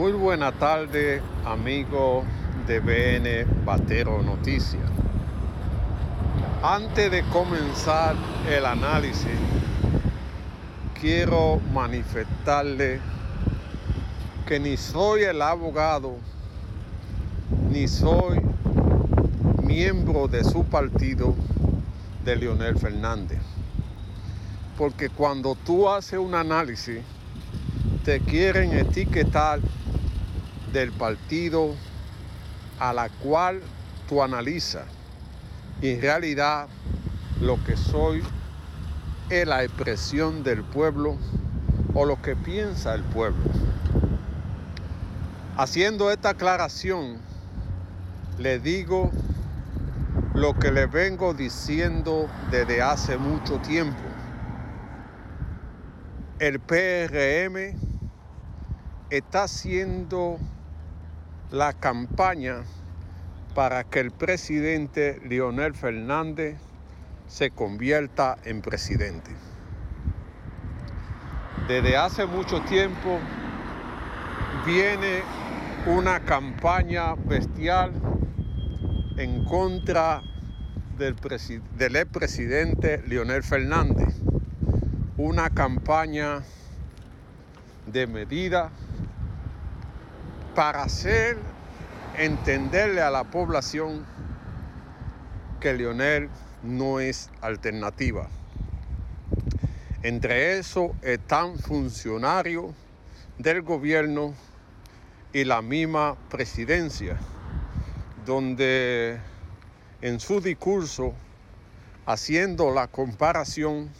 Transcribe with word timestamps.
Muy 0.00 0.12
buena 0.12 0.50
tarde, 0.50 1.20
amigo 1.44 2.24
de 2.66 2.80
BN 2.80 3.44
Batero 3.66 4.22
Noticias. 4.22 4.82
Antes 6.62 7.10
de 7.10 7.22
comenzar 7.24 8.16
el 8.48 8.64
análisis, 8.64 9.26
quiero 10.98 11.60
manifestarle 11.74 12.98
que 14.46 14.58
ni 14.58 14.78
soy 14.78 15.24
el 15.24 15.42
abogado, 15.42 16.16
ni 17.70 17.86
soy 17.86 18.40
miembro 19.62 20.28
de 20.28 20.44
su 20.44 20.64
partido 20.64 21.34
de 22.24 22.36
Leonel 22.36 22.78
Fernández. 22.78 23.42
Porque 24.78 25.10
cuando 25.10 25.56
tú 25.56 25.90
haces 25.90 26.18
un 26.18 26.34
análisis, 26.34 27.00
te 28.02 28.18
quieren 28.20 28.72
etiquetar 28.72 29.60
del 30.72 30.92
partido 30.92 31.74
a 32.78 32.92
la 32.92 33.08
cual 33.08 33.60
tú 34.08 34.22
analizas. 34.22 34.84
Y 35.82 35.90
en 35.90 36.02
realidad 36.02 36.68
lo 37.40 37.62
que 37.64 37.76
soy 37.76 38.22
es 39.30 39.46
la 39.46 39.62
expresión 39.62 40.42
del 40.42 40.62
pueblo 40.62 41.16
o 41.94 42.04
lo 42.04 42.20
que 42.20 42.36
piensa 42.36 42.94
el 42.94 43.02
pueblo. 43.04 43.44
Haciendo 45.56 46.10
esta 46.10 46.30
aclaración, 46.30 47.18
le 48.38 48.58
digo 48.58 49.10
lo 50.34 50.58
que 50.58 50.70
le 50.70 50.86
vengo 50.86 51.34
diciendo 51.34 52.28
desde 52.50 52.80
hace 52.82 53.18
mucho 53.18 53.58
tiempo. 53.58 54.00
El 56.38 56.58
PRM 56.60 57.76
está 59.10 59.42
haciendo 59.42 60.38
la 61.50 61.72
campaña 61.72 62.62
para 63.54 63.84
que 63.84 64.00
el 64.00 64.12
presidente 64.12 65.20
Leonel 65.24 65.74
Fernández 65.74 66.58
se 67.26 67.50
convierta 67.50 68.36
en 68.44 68.62
presidente. 68.62 69.30
Desde 71.66 71.96
hace 71.96 72.26
mucho 72.26 72.60
tiempo 72.62 73.18
viene 74.64 75.22
una 75.86 76.20
campaña 76.20 77.14
bestial 77.14 77.92
en 79.16 79.44
contra 79.44 80.22
del, 80.98 81.16
del 81.76 81.96
expresidente 81.96 83.02
Leonel 83.06 83.42
Fernández. 83.42 84.14
Una 85.16 85.50
campaña 85.50 86.42
de 87.86 88.06
medida 88.06 88.70
para 90.54 90.82
hacer 90.82 91.38
entenderle 92.16 93.00
a 93.00 93.10
la 93.10 93.24
población 93.24 94.04
que 95.60 95.74
Leonel 95.74 96.28
no 96.62 97.00
es 97.00 97.30
alternativa. 97.40 98.28
Entre 100.02 100.58
eso 100.58 100.94
están 101.02 101.58
funcionarios 101.58 102.74
del 103.38 103.62
gobierno 103.62 104.34
y 105.32 105.44
la 105.44 105.62
misma 105.62 106.16
presidencia, 106.28 107.16
donde 108.26 109.18
en 110.02 110.18
su 110.18 110.40
discurso, 110.40 111.14
haciendo 112.06 112.72
la 112.72 112.88
comparación, 112.88 113.90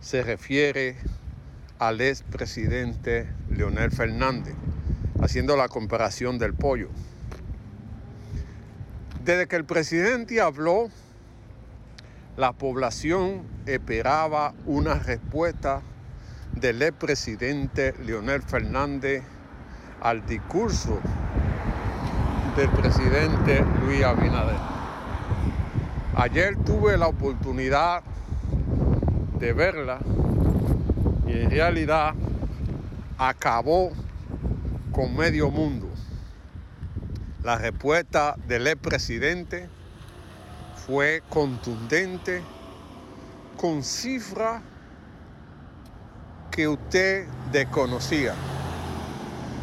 se 0.00 0.22
refiere 0.22 0.96
al 1.78 2.00
expresidente 2.00 3.26
Leonel 3.48 3.90
Fernández 3.90 4.54
haciendo 5.24 5.56
la 5.56 5.68
comparación 5.68 6.38
del 6.38 6.52
pollo. 6.52 6.90
Desde 9.24 9.46
que 9.46 9.56
el 9.56 9.64
presidente 9.64 10.42
habló, 10.42 10.90
la 12.36 12.52
población 12.52 13.42
esperaba 13.64 14.52
una 14.66 14.96
respuesta 14.96 15.80
del 16.52 16.82
expresidente 16.82 17.94
Leonel 18.04 18.42
Fernández 18.42 19.22
al 20.02 20.26
discurso 20.26 21.00
del 22.54 22.68
presidente 22.68 23.64
Luis 23.82 24.04
Abinader. 24.04 24.58
Ayer 26.16 26.54
tuve 26.66 26.98
la 26.98 27.06
oportunidad 27.06 28.02
de 29.38 29.54
verla 29.54 30.00
y 31.26 31.32
en 31.32 31.50
realidad 31.50 32.12
acabó 33.16 33.90
con 34.94 35.16
medio 35.16 35.50
mundo. 35.50 35.88
La 37.42 37.58
respuesta 37.58 38.38
del 38.46 38.68
expresidente 38.68 39.68
fue 40.86 41.20
contundente, 41.28 42.44
con 43.56 43.82
cifras 43.82 44.62
que 46.52 46.68
usted 46.68 47.26
desconocía. 47.50 48.34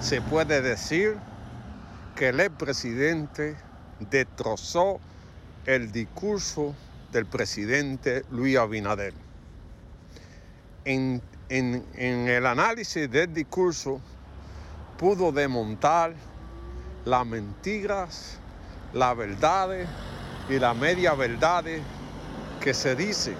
Se 0.00 0.20
puede 0.20 0.60
decir 0.60 1.16
que 2.16 2.28
el 2.28 2.40
expresidente 2.40 3.56
destrozó 4.10 5.00
el 5.64 5.90
discurso 5.90 6.74
del 7.12 7.24
presidente 7.24 8.24
Luis 8.30 8.58
Abinader. 8.58 9.14
En, 10.84 11.22
en, 11.48 11.82
en 11.94 12.28
el 12.28 12.44
análisis 12.44 13.10
del 13.10 13.32
discurso, 13.32 14.02
pudo 15.04 15.32
desmontar 15.32 16.14
las 17.04 17.26
mentiras, 17.26 18.38
las 18.94 19.14
verdades 19.14 19.86
y 20.48 20.58
las 20.58 20.74
media 20.74 21.12
verdades 21.12 21.82
que 22.62 22.72
se 22.72 22.96
dicen 22.96 23.36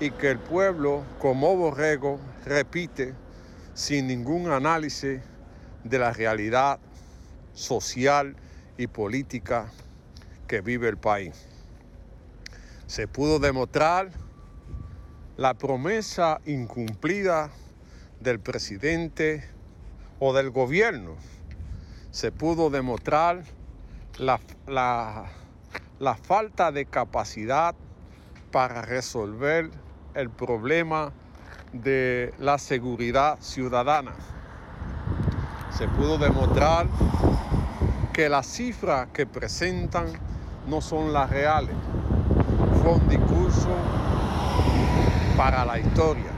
y 0.00 0.10
que 0.10 0.28
el 0.28 0.40
pueblo 0.40 1.04
como 1.20 1.54
borrego 1.54 2.18
repite 2.44 3.14
sin 3.74 4.08
ningún 4.08 4.50
análisis 4.50 5.20
de 5.84 5.98
la 6.00 6.12
realidad 6.12 6.80
social 7.54 8.34
y 8.76 8.88
política 8.88 9.70
que 10.48 10.62
vive 10.62 10.88
el 10.88 10.96
país. 10.96 11.46
Se 12.88 13.06
pudo 13.06 13.38
demostrar 13.38 14.10
la 15.36 15.54
promesa 15.54 16.40
incumplida 16.44 17.52
del 18.18 18.40
presidente 18.40 19.55
o 20.18 20.32
del 20.32 20.50
gobierno, 20.50 21.16
se 22.10 22.32
pudo 22.32 22.70
demostrar 22.70 23.42
la, 24.18 24.40
la, 24.66 26.14
falta 26.16 26.72
de 26.72 26.86
capacidad 26.86 27.74
para 28.50 28.82
resolver 28.82 29.70
el 30.14 30.30
problema 30.30 31.12
de 31.72 32.32
la 32.38 32.58
seguridad 32.58 33.38
ciudadana. 33.40 34.14
Se 35.76 35.86
pudo 35.88 36.16
demostrar 36.16 36.86
que 38.14 38.30
las 38.30 38.46
cifras 38.46 39.08
que 39.12 39.26
presentan 39.26 40.06
no 40.66 40.80
son 40.80 41.12
las 41.12 41.28
reales. 41.28 41.76
Fue 42.82 42.94
un 42.94 43.08
discurso 43.08 43.68
para 45.36 45.66
la 45.66 45.78
historia. 45.78 46.30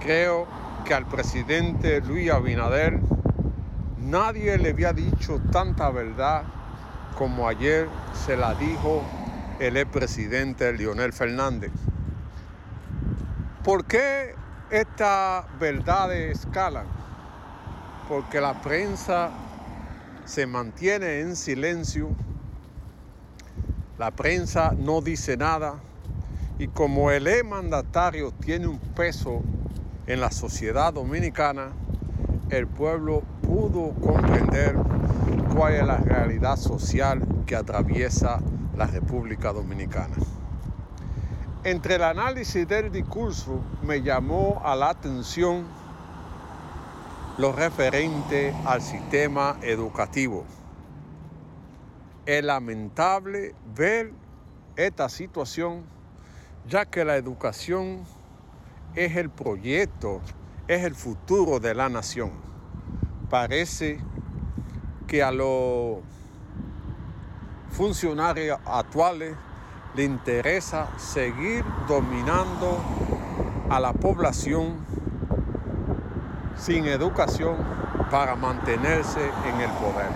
Creo 0.00 0.61
que 0.84 0.94
al 0.94 1.06
presidente 1.06 2.00
Luis 2.00 2.30
Abinader 2.30 2.98
nadie 3.98 4.58
le 4.58 4.70
había 4.70 4.92
dicho 4.92 5.40
tanta 5.50 5.90
verdad 5.90 6.44
como 7.16 7.48
ayer 7.48 7.88
se 8.26 8.36
la 8.36 8.54
dijo 8.54 9.02
el 9.60 9.76
expresidente 9.76 10.72
Leonel 10.72 11.12
Fernández. 11.12 11.70
¿Por 13.62 13.84
qué 13.84 14.34
estas 14.70 15.44
verdades 15.58 16.38
escalan? 16.40 16.86
Porque 18.08 18.40
la 18.40 18.60
prensa 18.60 19.30
se 20.24 20.46
mantiene 20.46 21.20
en 21.20 21.36
silencio, 21.36 22.08
la 23.98 24.10
prensa 24.10 24.74
no 24.76 25.00
dice 25.00 25.36
nada 25.36 25.76
y 26.58 26.68
como 26.68 27.10
el 27.10 27.26
e 27.26 27.42
mandatario 27.42 28.32
tiene 28.32 28.66
un 28.66 28.78
peso 28.78 29.42
en 30.06 30.20
la 30.20 30.30
sociedad 30.30 30.92
dominicana, 30.92 31.72
el 32.50 32.66
pueblo 32.66 33.22
pudo 33.42 33.92
comprender 34.00 34.76
cuál 35.54 35.74
es 35.74 35.86
la 35.86 35.96
realidad 35.98 36.56
social 36.56 37.22
que 37.46 37.56
atraviesa 37.56 38.40
la 38.76 38.86
República 38.86 39.52
Dominicana. 39.52 40.16
Entre 41.64 41.94
el 41.94 42.02
análisis 42.02 42.66
del 42.66 42.90
discurso 42.90 43.60
me 43.82 44.02
llamó 44.02 44.60
a 44.64 44.74
la 44.74 44.90
atención 44.90 45.64
lo 47.38 47.52
referente 47.52 48.54
al 48.66 48.82
sistema 48.82 49.56
educativo. 49.62 50.44
Es 52.26 52.44
lamentable 52.44 53.54
ver 53.74 54.12
esta 54.76 55.08
situación 55.08 55.84
ya 56.68 56.84
que 56.84 57.04
la 57.04 57.16
educación 57.16 58.04
es 58.94 59.16
el 59.16 59.30
proyecto, 59.30 60.20
es 60.68 60.84
el 60.84 60.94
futuro 60.94 61.60
de 61.60 61.74
la 61.74 61.88
nación. 61.88 62.30
parece 63.30 63.98
que 65.06 65.22
a 65.22 65.30
los 65.32 66.00
funcionarios 67.70 68.58
actuales 68.66 69.34
le 69.94 70.04
interesa 70.04 70.88
seguir 70.98 71.64
dominando 71.88 72.78
a 73.70 73.80
la 73.80 73.94
población 73.94 74.76
sin 76.56 76.84
educación 76.84 77.56
para 78.10 78.36
mantenerse 78.36 79.20
en 79.46 79.60
el 79.62 79.70
poder. 79.70 80.10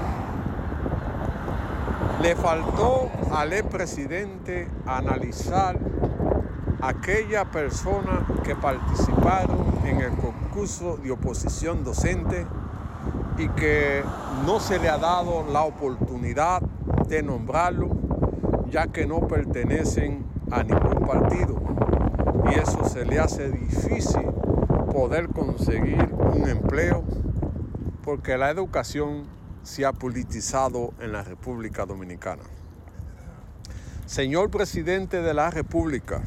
Le 2.21 2.37
faltó 2.37 3.11
al 3.33 3.51
presidente 3.65 4.69
analizar 4.87 5.79
aquella 6.81 7.45
persona 7.45 8.27
que 8.45 8.55
participaron 8.55 9.79
en 9.85 10.01
el 10.01 10.13
concurso 10.13 10.97
de 10.97 11.11
oposición 11.11 11.85
docente 11.85 12.47
y 13.39 13.49
que 13.51 14.03
no 14.45 14.61
se 14.61 14.79
le 14.79 14.89
ha 14.89 14.99
dado 14.99 15.45
la 15.51 15.63
oportunidad 15.63 16.61
de 17.09 17.23
nombrarlo 17.23 17.91
ya 18.71 18.89
que 18.89 19.07
no 19.07 19.21
pertenecen 19.27 20.25
a 20.51 20.63
ningún 20.63 21.07
partido 21.07 21.61
y 22.51 22.59
eso 22.59 22.89
se 22.89 23.05
le 23.05 23.19
hace 23.19 23.51
difícil 23.51 24.27
poder 24.93 25.29
conseguir 25.29 26.09
un 26.15 26.49
empleo 26.49 27.05
porque 28.03 28.37
la 28.37 28.51
educación 28.51 29.25
se 29.63 29.85
ha 29.85 29.93
politizado 29.93 30.95
en 31.01 31.13
la 31.13 31.23
República 31.23 31.85
Dominicana. 31.85 32.43
Señor 34.07 34.51
presidente 34.51 35.21
de 35.21 35.35
la 35.35 35.51
República, 35.51 36.23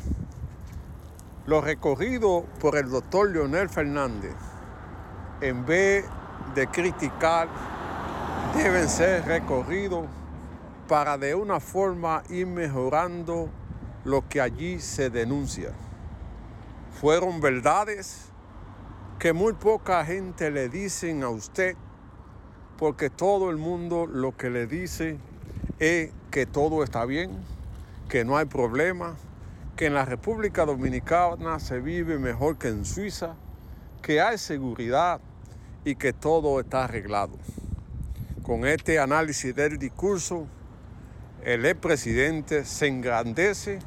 lo 1.49 1.61
recorrido 1.61 2.45
por 2.59 2.77
el 2.77 2.91
doctor 2.91 3.31
Leonel 3.31 3.69
Fernández, 3.69 4.35
en 5.41 5.65
vez 5.65 6.05
de 6.53 6.67
criticar, 6.67 7.47
deben 8.55 8.87
ser 8.87 9.25
recorridos 9.25 10.05
para 10.87 11.17
de 11.17 11.33
una 11.33 11.59
forma 11.59 12.21
ir 12.29 12.45
mejorando 12.45 13.49
lo 14.05 14.29
que 14.29 14.41
allí 14.41 14.79
se 14.79 15.09
denuncia. 15.09 15.71
Fueron 17.01 17.41
verdades 17.41 18.25
que 19.17 19.33
muy 19.33 19.53
poca 19.53 20.05
gente 20.05 20.51
le 20.51 20.69
dicen 20.69 21.23
a 21.23 21.29
usted, 21.29 21.75
porque 22.77 23.09
todo 23.09 23.49
el 23.49 23.57
mundo 23.57 24.05
lo 24.05 24.37
que 24.37 24.51
le 24.51 24.67
dice 24.67 25.17
es 25.79 26.11
que 26.29 26.45
todo 26.45 26.83
está 26.83 27.05
bien, 27.05 27.31
que 28.07 28.23
no 28.23 28.37
hay 28.37 28.45
problema, 28.45 29.15
que 29.79 29.85
en 29.85 29.93
la 29.93 30.03
República 30.03 30.65
Dominicana 30.65 31.57
se 31.57 31.79
vive 31.79 32.19
mejor 32.19 32.57
que 32.57 32.67
en 32.67 32.83
Suiza, 32.83 33.35
que 34.01 34.19
hay 34.19 34.37
seguridad 34.37 35.21
y 35.85 35.95
que 35.95 36.11
todo 36.11 36.59
está 36.59 36.83
arreglado. 36.83 37.37
Con 38.43 38.67
este 38.67 38.99
análisis 38.99 39.55
del 39.55 39.79
discurso, 39.79 40.47
el 41.45 41.65
expresidente 41.65 42.65
se 42.65 42.87
engrandece 42.87 43.79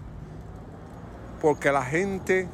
porque 1.42 1.70
la 1.70 1.84
gente 1.84 2.48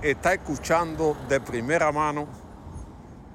está 0.00 0.32
escuchando 0.32 1.18
de 1.28 1.38
primera 1.38 1.92
mano 1.92 2.28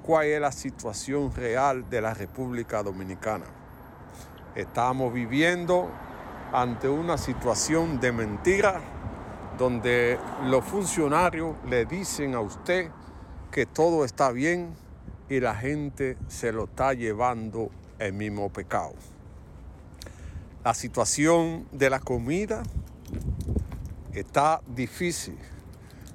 cuál 0.02 0.26
es 0.26 0.40
la 0.40 0.50
situación 0.50 1.32
real 1.32 1.88
de 1.88 2.00
la 2.00 2.14
República 2.14 2.82
Dominicana. 2.82 3.46
Estamos 4.56 5.14
viviendo 5.14 5.88
ante 6.52 6.88
una 6.88 7.16
situación 7.16 8.00
de 8.00 8.10
mentira 8.10 8.95
donde 9.58 10.18
los 10.44 10.64
funcionarios 10.64 11.56
le 11.68 11.86
dicen 11.86 12.34
a 12.34 12.40
usted 12.40 12.90
que 13.50 13.66
todo 13.66 14.04
está 14.04 14.30
bien 14.32 14.74
y 15.28 15.40
la 15.40 15.54
gente 15.54 16.16
se 16.28 16.52
lo 16.52 16.64
está 16.64 16.92
llevando 16.94 17.70
el 17.98 18.12
mismo 18.12 18.52
pecado. 18.52 18.94
La 20.64 20.74
situación 20.74 21.66
de 21.72 21.90
la 21.90 22.00
comida 22.00 22.62
está 24.12 24.60
difícil 24.66 25.38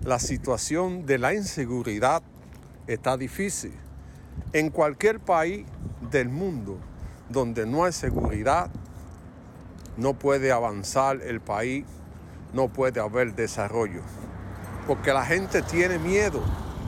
la 0.03 0.17
situación 0.17 1.05
de 1.05 1.19
la 1.19 1.35
inseguridad 1.35 2.23
está 2.87 3.17
difícil. 3.17 3.73
En 4.51 4.71
cualquier 4.71 5.19
país 5.19 5.65
del 6.09 6.27
mundo 6.27 6.77
donde 7.29 7.67
no 7.67 7.83
hay 7.83 7.91
seguridad, 7.91 8.71
no 9.97 10.15
puede 10.15 10.51
avanzar 10.51 11.21
el 11.21 11.39
país, 11.39 11.85
no 12.53 12.67
puede 12.67 12.99
haber 12.99 13.35
desarrollo. 13.35 14.01
Porque 14.87 15.13
la 15.13 15.25
gente 15.25 15.61
tiene 15.61 15.99
miedo 15.99 16.41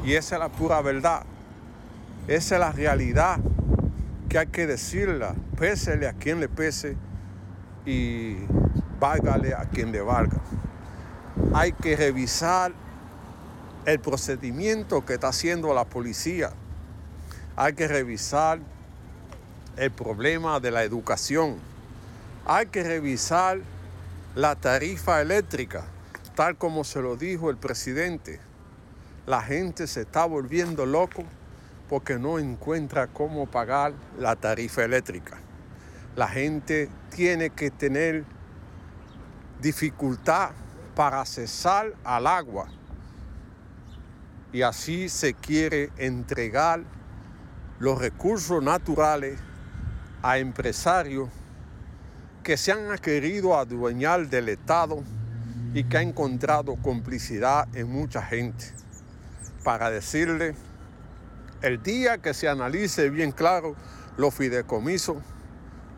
y 0.04 0.14
esa 0.14 0.36
es 0.36 0.40
la 0.40 0.50
pura 0.50 0.82
verdad. 0.82 1.24
Esa 2.28 2.56
es 2.56 2.60
la 2.60 2.72
realidad 2.72 3.40
que 4.30 4.40
hay 4.40 4.48
que 4.48 4.66
decirla, 4.66 5.36
pésele 5.58 6.08
a 6.08 6.14
quien 6.14 6.40
le 6.40 6.50
pese 6.50 6.98
y 7.86 8.38
válgale 9.00 9.54
a 9.54 9.66
quien 9.66 9.92
le 9.92 10.02
valga. 10.02 10.38
Hay 11.54 11.74
que 11.74 11.96
revisar 11.96 12.72
el 13.86 14.00
procedimiento 14.00 15.06
que 15.06 15.16
está 15.16 15.28
haciendo 15.28 15.74
la 15.74 15.86
policía. 15.86 16.52
Hay 17.56 17.74
que 17.74 17.88
revisar 17.88 18.60
el 19.78 19.92
problema 19.92 20.60
de 20.60 20.72
la 20.72 20.84
educación. 20.84 21.58
Hay 22.46 22.68
que 22.68 22.84
revisar 22.84 23.60
la 24.36 24.56
tarifa 24.56 25.22
eléctrica, 25.22 25.86
tal 26.36 26.58
como 26.58 26.84
se 26.84 27.02
lo 27.02 27.16
dijo 27.16 27.52
el 27.52 27.58
presidente. 27.58 28.40
La 29.28 29.42
gente 29.44 29.86
se 29.86 30.02
está 30.02 30.26
volviendo 30.26 30.88
loco 30.88 31.24
porque 31.88 32.18
no 32.18 32.40
encuentra 32.40 33.08
cómo 33.08 33.46
pagar 33.46 33.94
la 34.18 34.36
tarifa 34.36 34.84
eléctrica. 34.84 35.38
La 36.16 36.28
gente 36.28 36.90
tiene 37.16 37.52
que 37.52 37.70
tener 37.70 38.26
dificultad 39.62 40.50
para 40.96 41.22
accesar 41.22 41.94
al 42.04 42.26
agua 42.26 42.68
y 44.52 44.64
así 44.64 45.10
se 45.10 45.36
quiere 45.36 45.92
entregar 45.98 46.84
los 47.80 48.00
recursos 48.00 48.64
naturales 48.64 49.40
a 50.24 50.40
empresarios 50.40 51.30
que 52.44 52.58
se 52.58 52.74
han 52.74 52.98
querido 52.98 53.58
adueñar 53.58 54.30
del 54.30 54.50
Estado 54.50 55.02
y 55.74 55.86
que 55.86 55.98
han 55.98 56.10
encontrado 56.10 56.76
complicidad 56.76 57.68
en 57.74 57.90
mucha 57.90 58.22
gente. 58.22 58.66
Para 59.64 59.90
decirle, 59.90 60.54
el 61.62 61.82
día 61.82 62.18
que 62.18 62.34
se 62.34 62.50
analice 62.50 63.10
bien 63.10 63.32
claro 63.32 63.76
los 64.18 64.34
fideicomisos, 64.34 65.18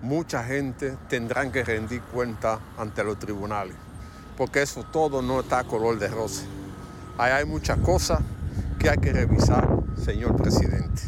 mucha 0.04 0.44
gente 0.44 0.96
tendrán 1.10 1.52
que 1.52 1.64
rendir 1.64 2.02
cuenta 2.02 2.60
ante 2.78 3.04
los 3.04 3.18
tribunales, 3.18 3.76
porque 4.38 4.62
eso 4.62 4.84
todo 4.84 5.24
no 5.24 5.40
está 5.40 5.60
a 5.60 5.64
color 5.64 5.98
de 5.98 6.10
rosa. 6.10 6.44
Ahí 7.18 7.32
hay 7.32 7.46
muchas 7.46 7.80
cosas 7.80 8.20
que 8.78 8.90
hay 8.90 8.98
que 9.00 9.12
revisar, 9.12 9.68
señor 9.98 10.36
presidente. 10.36 11.02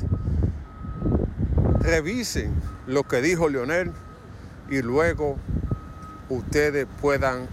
Revisen 1.79 2.51
lo 2.87 3.03
que 3.03 3.21
dijo 3.21 3.49
Leonel 3.49 3.93
y 4.69 4.81
luego 4.81 5.37
ustedes 6.29 6.87
puedan 7.01 7.47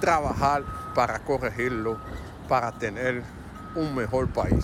trabajar 0.00 0.62
para 0.94 1.18
corregirlo, 1.20 1.98
para 2.48 2.72
tener 2.72 3.22
un 3.74 3.94
mejor 3.94 4.28
país. 4.28 4.62